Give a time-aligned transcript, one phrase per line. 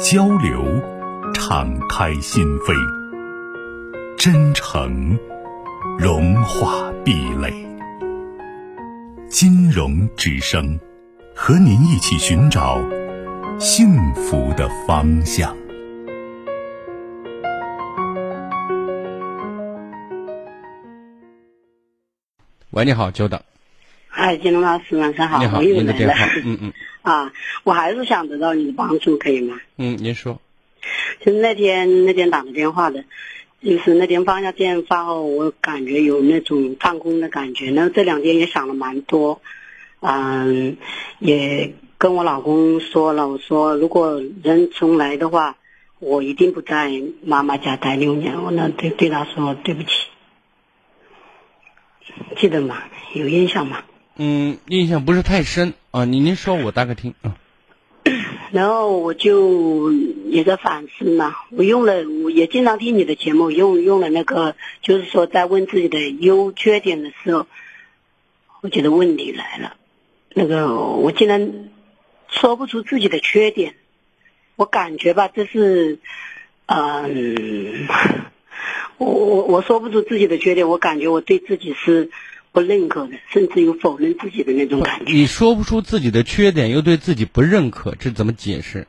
[0.00, 0.64] 交流，
[1.32, 2.74] 敞开心扉；
[4.16, 5.16] 真诚，
[5.98, 7.52] 融化壁垒。
[9.28, 10.78] 金融之声，
[11.34, 12.80] 和您一起寻找
[13.58, 15.56] 幸福的方向。
[22.70, 23.40] 喂，你好，久等。
[24.16, 25.40] 嗨，金龙老师，晚上好。
[25.40, 26.14] 你好，我又来了。。
[26.44, 26.72] 嗯嗯
[27.02, 27.32] 啊，
[27.64, 29.60] 我还是想得到你的帮助，可以吗？
[29.76, 30.40] 嗯，您说。
[31.20, 33.04] 就是那天那天打的电话的，
[33.60, 37.72] 就是那天放下电话后，我感觉有那种放空的感觉。
[37.72, 39.42] 然后这两天也想了蛮多，
[39.98, 40.76] 嗯，
[41.18, 45.56] 也跟我老公说了，我说如果人重来的话，
[45.98, 48.40] 我一定不在妈妈家待六年。
[48.44, 49.88] 我那对对他说对不起，
[52.36, 52.80] 记得吗？
[53.12, 53.82] 有印象吗？
[54.16, 57.36] 嗯，印象不是太深啊，您您说，我大概听啊。
[58.52, 67.46] 然后我就也在反思嘛，我用了，我也经常听你的节目，用用了那个，就是说在问自己的优缺点的时候，
[68.60, 69.74] 我觉得问题来了，
[70.32, 71.70] 那个我竟然
[72.28, 73.74] 说不出自己的缺点，
[74.54, 75.98] 我感觉吧，这是，
[76.66, 77.88] 嗯，
[78.98, 82.10] 我我我说不出自己的缺点，我感觉我对自己是
[82.54, 85.12] 不认可的，甚至有否认自己的那种感觉。
[85.12, 88.86] 你说不出自己的缺点，又对自己不认可，这怎么解释？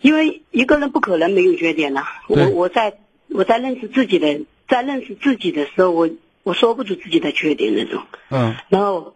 [0.00, 6.10] 因为一个人不可能没有缺点呐、对我我在我在认识自己的，在认识自己的时候，我
[6.42, 8.02] 我说不出自己的缺点那种。
[8.30, 9.14] 嗯然后，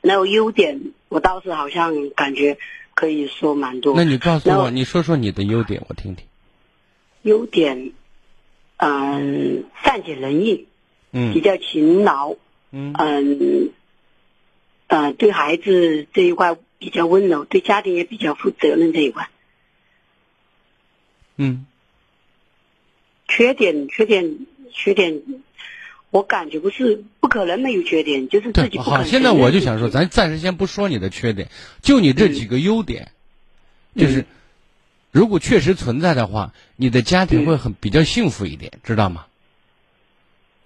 [0.00, 2.58] 然后优点，我倒是好像感觉
[2.94, 3.94] 可以说蛮多。
[3.96, 6.24] 那你告诉我，你说说你的优点，我听听。
[7.22, 7.92] 优点，
[8.76, 10.66] 嗯，善解人意，
[11.14, 12.34] 比嗯较勤劳，
[12.72, 12.92] 嗯。
[12.98, 13.70] 嗯，
[14.88, 19.28] 呃，对孩子这一块比较温柔，对家庭也比较负责任这一块。
[21.36, 21.66] 嗯。
[23.28, 24.38] 缺点，缺点，
[24.72, 25.22] 缺点，
[26.10, 31.48] 我感觉不是不可能没有缺点，就是自己对，好，现在我就想说，咱暂时先不说你的缺点，
[31.80, 33.12] 就你这几个优点，
[33.96, 34.26] 就是
[35.12, 39.26] 如果确实存在的话，你的家庭会很比较幸福一点，知道吗？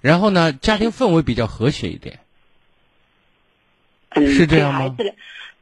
[0.00, 2.20] 然后呢，家庭氛围比较和谐一点。
[4.10, 5.14] 嗯，是这样吗对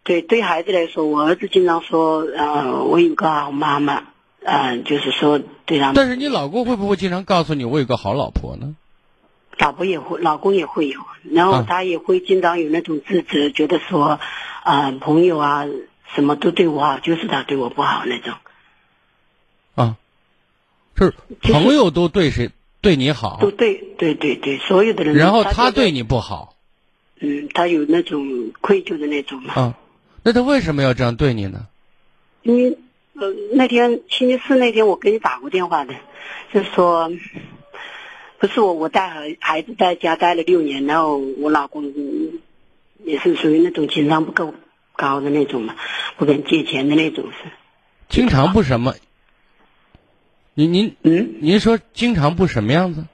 [0.05, 4.05] 对对孩子来说，我儿子经常说，呃，我有个好妈妈，
[4.45, 8.77] 呃，就是说对他们，但是你老公会不会经常告诉你我有个好老婆呢？
[9.59, 11.01] 老婆也会，老公也会有，
[11.33, 14.21] 然后啊他也会经常有那种自责，觉得说，
[14.63, 15.65] 啊、朋友啊，
[16.15, 18.35] 什么都对我好，就是他对我不好那种。
[19.75, 19.97] 啊，
[20.95, 22.51] 就是朋友都对谁
[22.81, 26.55] 对你好都，对对对对，所有的人，然后他对，你不好
[27.21, 29.55] 嗯，他有那种愧疚的那种嘛。
[29.55, 29.79] 啊，
[30.23, 31.67] 那他为什么要这样对你呢？
[32.43, 32.79] 因为
[33.15, 35.95] 呃那天星期四那天我给你打过电话的，
[36.53, 37.11] 就说，
[38.39, 42.41] 不是我我带孩孩子在家待了六年，然后我老公嗯
[43.05, 44.55] 也是属于那种情商不够
[44.95, 45.75] 高的那种嘛，
[46.19, 47.51] 不肯借钱的那种是。
[48.09, 48.95] 经常不什么？
[50.59, 53.05] 您您嗯，您说经常不什么样子？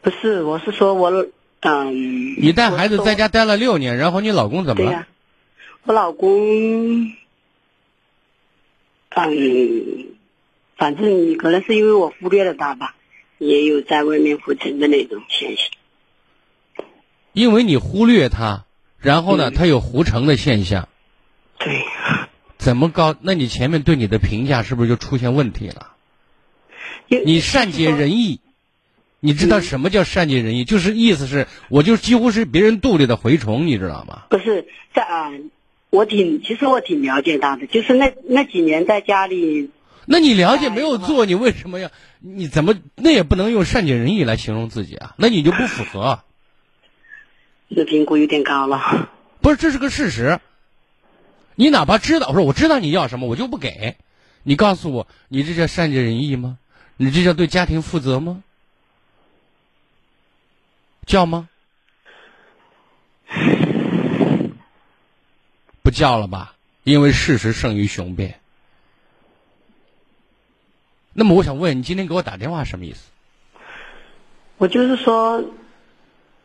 [0.00, 1.10] 不是，我是说我
[1.60, 2.40] 嗯。
[2.40, 4.90] 你带孩子在家待了六年，然后你老公怎么了？
[4.90, 5.06] 对呀、
[5.84, 7.12] 我老公，
[9.10, 10.06] 嗯，
[10.78, 12.96] 反正可能是因为我忽略了他吧，
[13.36, 15.66] 也有在外面浮沉的那种现象。
[17.34, 18.64] 因为你忽略他，
[18.96, 20.88] 然后呢，嗯他有胡成的现象，对，
[22.58, 23.16] 怎么高？
[23.20, 25.92] 那你前面对你的评价是不是就出现问题了？
[27.08, 28.40] 你善解人意，
[29.20, 30.64] 你知道什么叫善解人意？
[30.64, 34.24] 就是意思是我就几乎是别人肚里的蛔虫，你知道吗？
[34.28, 35.30] 不是在啊、
[35.90, 39.70] 我挺其实我挺了解他的，就是那那几年在家里，
[40.04, 41.90] 那你了解没有做，你为什么要？
[42.20, 45.14] 你怎么那也不能用善解人意来形容自己啊？
[45.16, 46.24] 那你就不符合啊。
[47.74, 49.10] 这评估有点高了。
[49.40, 50.40] 不是，这是个事实。
[51.60, 53.96] 你哪怕知道，我说我知道你要什么，我就不给。
[54.44, 56.56] 你告诉我，你这叫善解人意吗？
[56.96, 58.44] 你这叫对家庭负责吗？
[61.04, 61.48] 叫吗？
[65.82, 68.38] 不叫了吧，因为事实胜于雄辩。
[71.12, 73.10] 那么我想问你，今天给我打电话什么意思？
[74.58, 75.44] 我就是说，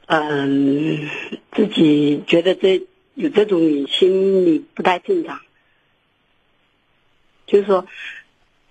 [0.08, 1.08] 嗯，
[1.52, 2.82] 自己觉得这
[3.16, 5.40] 有这种心理不太正常，
[7.48, 7.86] 就是说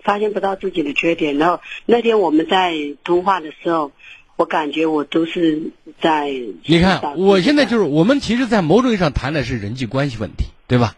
[0.01, 1.39] 发现不到自己的缺点。
[1.39, 2.75] 然后那天我们在
[3.05, 3.93] 通话的时候，
[4.37, 6.31] 我感觉我都是在
[6.65, 10.97] 你看，我现在就是我们其实，在某种意义上谈的是人际关系问题，对吧？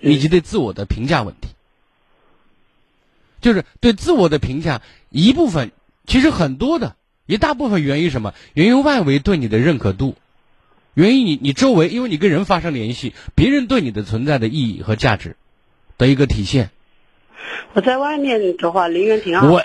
[0.00, 1.48] 以及对自我的评价问题，
[3.40, 4.80] 就是对自我的评价
[5.10, 5.72] 一部分，
[6.06, 6.94] 其实很多的
[7.26, 8.32] 一大部分源于什么？
[8.54, 10.14] 源于外围对你的认可度，
[10.98, 15.36] 源于你你周围，因为你跟人发生联系，别人对你的存在的意义和价值
[15.96, 16.70] 的一个体现。
[17.72, 19.48] 我在外面的话，人缘挺好。
[19.48, 19.62] 我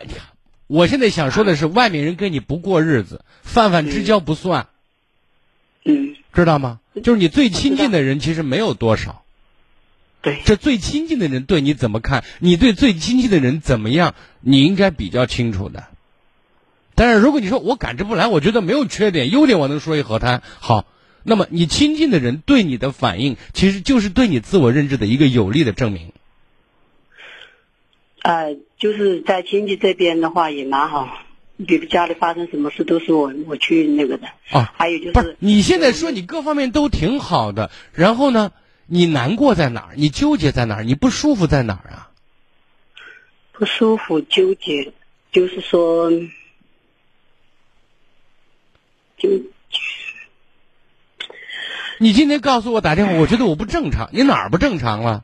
[0.68, 4.68] 我现在想说的是，外面人跟你不过日子，泛泛之交不算，
[5.86, 6.80] 嗯，知道吗？
[7.04, 9.24] 就是你最亲近的人，其实没有多少。
[10.22, 12.24] 对，这最亲近的人对你怎么看？
[12.38, 14.14] 你对最亲近的人怎么样？
[14.40, 15.86] 你应该比较清楚的。
[16.94, 20.44] 但是如果你说我感知不来，我觉得没有缺点，优点我能说一河滩。
[20.60, 20.86] 好，
[21.24, 26.12] 那么你亲近的人对你的反应，其实就是对你自我认知的一个有力的证明。
[28.22, 31.18] 呃，就是在亲戚这边的话也蛮好，
[31.66, 34.28] 比如家里发生什么事都是我我去那个的。
[34.52, 38.52] 啊，还有就是不是你现在说你各方面都挺好的，然后呢？
[38.86, 39.94] 你难过在哪儿？
[39.96, 40.84] 你纠结在哪儿？
[40.84, 42.12] 你不舒服在哪儿啊？
[43.54, 44.92] 不舒服、纠结，
[45.32, 46.12] 就是说，
[49.18, 49.30] 就
[52.04, 55.24] 你今天告诉我打电话，我觉得我不正常，你哪儿不正常了？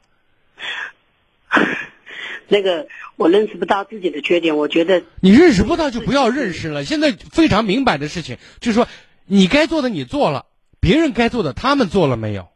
[2.47, 2.87] 那个
[3.17, 6.85] 我认识不到自己的缺点，我觉得你认识不到就不要认识了。
[6.85, 8.87] 现在非常明白的事情就是说，
[9.25, 10.45] 你该做的你做了，
[10.79, 12.47] 别人该做的他们做了没有？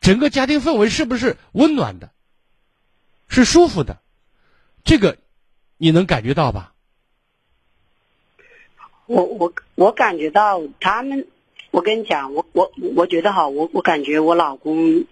[0.00, 2.08] 整个家庭氛围是不是温暖的？
[3.28, 3.98] 是舒服的？
[4.82, 5.18] 这个
[5.76, 6.72] 你能感觉到吧？
[9.04, 11.26] 我我我感觉到他们，
[11.70, 15.04] 我跟你讲，我我我觉得哈，我我感觉我老公，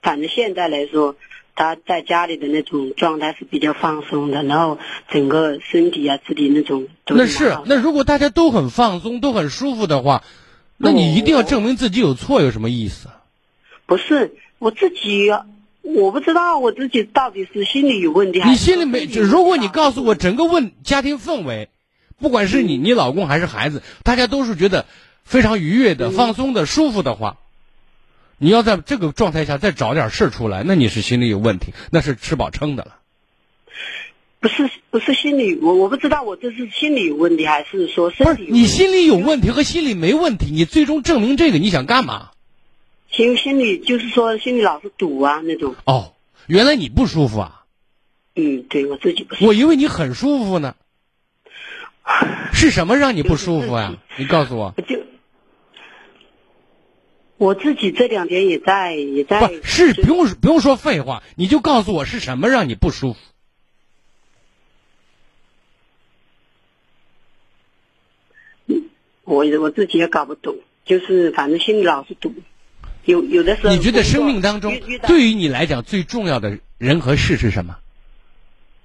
[0.00, 1.16] 反正现在来说，
[1.54, 4.78] 他在家里的那种状态是比较放松的，然后
[5.10, 10.24] 整个身体啊、自己那种都那是那如果大家都很放松、都很舒服的话，
[10.78, 13.08] 那你一定要证明自己有错，有什么意思？
[13.84, 15.30] 不是我自己，
[15.82, 19.04] 我不知道我自己到底是心理有问题还是你心里没？
[19.04, 21.68] 如果你告诉我整个问家庭氛围，
[22.18, 24.86] 不管是你、你老公还是孩子，大家都是觉得
[25.24, 27.38] 非常愉悦的、放松的、舒服的话，
[28.38, 32.98] 你要在这个状态下再找点事儿出来，那你是心里有问题，那是吃饱撑的了。
[34.40, 38.48] 不是不是心理，我我不知道我这是心理有问题还是说身体？
[38.50, 42.30] 你心理有问题和心理没问题，你最终证明这个，你想干嘛？
[43.08, 45.76] 心心里就是说心里老是堵啊那种。
[45.84, 46.14] 哦，
[46.46, 47.64] 原来你不舒服啊？
[48.34, 49.46] 嗯，对我自己不舒服。
[49.46, 50.74] 我以为你很舒服呢。
[52.52, 53.94] 是什么让你不舒服呀？
[54.16, 54.74] 你告诉我。
[54.88, 54.98] 就
[57.42, 59.48] 我自己这两天也在也在。
[59.48, 63.18] 不是不用不用说废话，你就告诉我是什么让你不舒服。
[68.66, 68.88] 嗯，
[69.24, 72.32] 我我自己也搞不懂，就是反正心里老是堵。
[73.06, 74.72] 有有的时候，你觉得生命当中
[75.08, 77.76] 对于你来讲最重要的人和事是什么？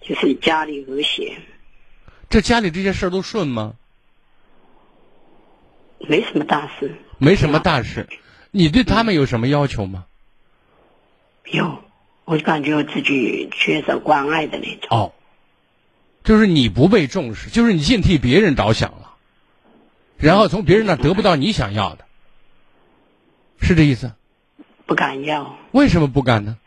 [0.01, 1.37] 就是家里和谐。
[2.27, 3.75] 这家里这些事儿都顺吗？
[5.99, 6.95] 没什么大事。
[7.19, 8.07] 没什么大事，
[8.51, 10.05] 你对他们有什么要求吗？
[11.51, 11.83] 有，
[12.25, 14.97] 我感觉我自己缺少关爱的那种。
[14.97, 15.13] 哦，
[16.23, 19.13] 就是你不被重视，就是你净替别人着想了，
[20.17, 22.05] 然后从别人那得不到你想要的。
[23.61, 24.11] 是这意思？
[24.85, 25.57] 不敢要。
[25.71, 26.57] 为什么不敢呢？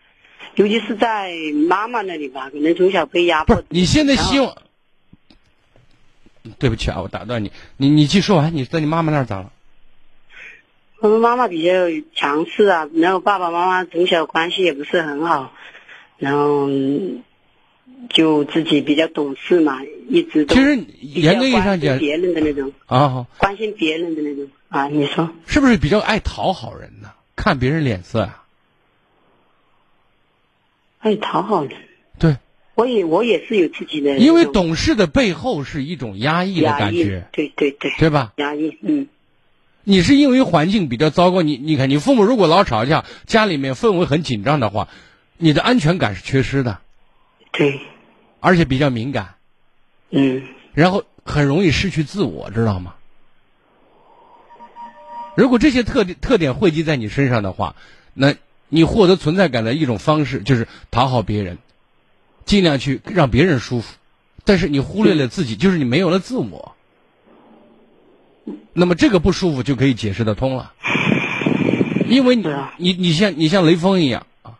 [0.56, 1.32] 尤其是在
[1.68, 3.62] 妈妈那里吧，可能从小被压迫。
[3.68, 4.56] 你现在希望？
[6.58, 8.54] 对不起啊，我打断你，你你继续说完。
[8.54, 9.52] 你在你妈妈那儿咋了？
[11.00, 11.72] 我们妈妈比较
[12.14, 15.52] 强势啊，然后爸爸妈妈从小关系也不是很好，
[16.18, 16.68] 然后
[18.10, 24.46] 就自己比较懂事嘛，一直都其实严格意义上讲，别人的那种啊，关心别人的那种。
[24.68, 27.10] 啊，你说是不是比较爱讨好人呢？
[27.34, 28.44] 看别人脸色啊？
[31.00, 31.72] 爱讨好人？
[32.20, 32.36] 对，
[32.76, 34.18] 我也我也是有自己的。
[34.18, 38.32] 因为懂事的背后是一种压抑的感觉，对对对，对吧？
[38.36, 39.08] 压抑，嗯。
[39.90, 44.86] 你是因为环境比较糟糕，你你看，你父母如果老吵架，家里面氛围很紧张的话，
[45.36, 46.78] 你的安全感是缺失的。
[47.50, 47.80] 对。
[48.38, 49.34] 而且比较敏感。
[50.10, 50.44] 嗯。
[50.74, 52.94] 然后很容易失去自我，知道吗？
[55.34, 57.74] 如果这些特点特点汇集在你身上的话，
[58.14, 58.36] 那
[58.68, 61.58] 你获得存在感的一种方式就是讨好别人，
[62.44, 63.96] 尽量去让别人舒服，
[64.44, 66.76] 但是你忽略了自己，就是你没有了自我。
[68.72, 70.72] 那么这个不舒服就可以解释得通了，
[72.08, 74.58] 因为你啊你你像你像雷锋一样啊，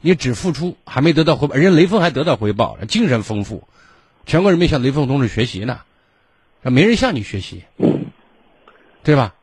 [0.00, 3.66] 你只付出还没得到回报，人家雷锋还得到回报，精神丰富，
[4.26, 5.80] 全国人民向雷锋同志学习呢，
[6.62, 7.64] 没人向你学习，
[9.02, 9.34] 对吧？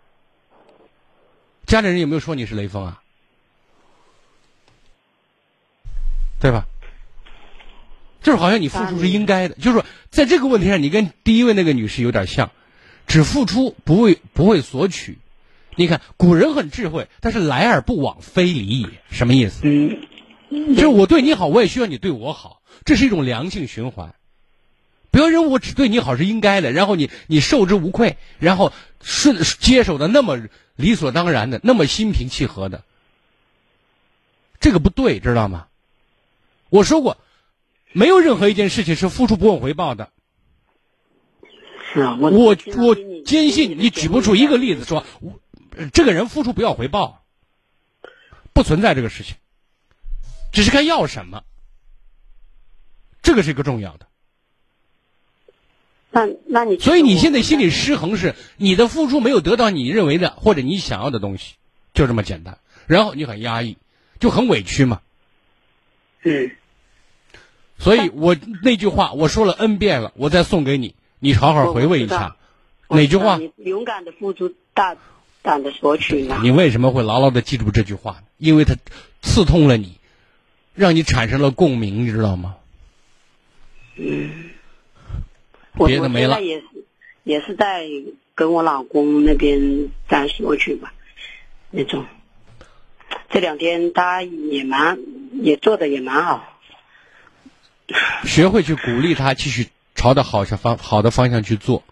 [1.66, 3.02] 家里人有没有说你是雷锋啊？
[6.40, 6.66] 对吧？
[8.24, 12.52] 就是好像你付出是应该的，就是说在这个问题上，你跟第一位那个女士有点像，
[13.08, 15.17] 只付出不为不会索取。
[15.75, 19.62] 你看古人很智慧，但是来而不往非礼也，什么意思？
[19.63, 24.13] 嗯，就是我对你好，我也需要你对我好，这是一种良性循环。
[25.12, 30.39] 不要认为我只对你好是应该的，然后你你受之无愧，然后顺接手的那么
[30.75, 32.84] 理所当然的，那么心平气和的，
[34.60, 35.67] 这个不对，知道吗？
[36.70, 37.17] 我说过，
[37.91, 40.10] 没有任何一件事情是付出不问回报的。
[41.93, 42.95] 是啊，我我我
[43.25, 45.05] 坚信你举不出一个例子说，
[45.93, 47.24] 这个人付出不要回报，
[48.53, 49.36] 不存在这个事情，
[50.51, 51.43] 只是看要什么，
[53.21, 54.07] 这个是一个重要的。
[56.12, 61.55] 那那你所以你现在心里理失衡是你的付出没有得到你认为的或者你想要的东西，
[61.93, 62.57] 就这么简单。
[62.86, 63.77] 然后你很压抑，
[64.19, 65.01] 就很委屈嘛。
[66.24, 66.51] 嗯
[67.77, 70.93] 所以我那句话我说了 n 遍了，我再送给你，
[71.24, 72.36] 你好好回味一下。
[72.90, 73.38] 哪句话？
[73.38, 74.98] 你勇敢的付出，大
[75.44, 76.40] 胆的索取嘛。
[76.42, 78.24] 你为什么会牢牢的记住这句话呢？
[78.38, 78.75] 因为它
[79.22, 80.00] 刺痛了你，
[80.74, 82.56] 让你产生了共鸣，你知道吗？
[83.98, 84.50] 嗯
[85.86, 86.66] 别的没了也是
[87.24, 87.88] 也是在
[88.34, 90.92] 跟我老公那边在索取吧，
[91.70, 92.06] 那种。
[93.30, 95.00] 这两天他也蛮
[95.34, 96.60] 也做的也蛮好，
[98.25, 99.68] 学会去鼓励他继续
[100.01, 101.84] 朝着好向方好的方向去做，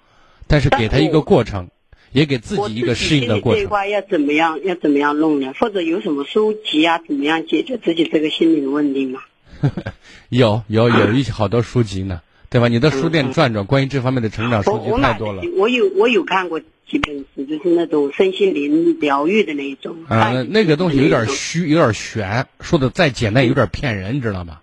[0.47, 1.69] 但是给他一个过程，
[2.11, 3.69] 也给自己一个适应的过程这一程。
[3.69, 5.53] 块要怎么样要怎么样弄呢？
[5.59, 9.19] 或者有什么书籍啊，怎么样解决自己这个心理的问题吗？
[10.29, 12.67] 有有有一些好多书籍呢，对吧？
[12.67, 15.49] 你的书店转转，关于这方面的成长书籍太多了的。
[15.55, 19.95] 我有我有看过几本书，就是那种身心灵疗愈的那一种。
[20.07, 24.61] 啊，那那个东西有点虚，有点悬，说的再简单，有点骗人，你知道吗？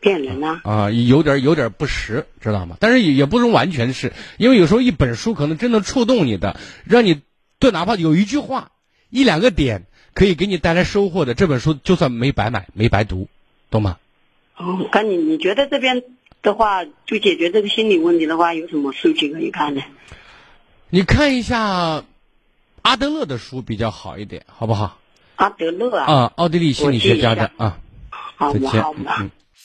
[0.00, 0.60] 骗人啊！
[0.64, 2.76] 啊，有点有点不实，知道吗？
[2.80, 7.20] 但是也也不能完全是，因为有时候一本书可能真的触动你的，让你
[7.58, 8.70] 对哪怕有一句话、
[9.10, 13.28] 一两个点可以给你带来收获的，这本书就算没白买、没白读，
[13.70, 13.98] 懂吗？
[14.56, 16.02] 哦，看你你觉得这边
[16.42, 19.82] 的话，就解决这个心理问题的话，有什么书籍可以看呢？
[20.88, 22.04] 你看一下
[22.82, 24.98] 阿德勒的书比较好一点，好不好？
[25.36, 27.78] 阿德勒啊，啊，奥地利心理学家的啊，
[28.10, 29.16] 好，我好，吧。
[29.20, 29.30] 嗯嗯。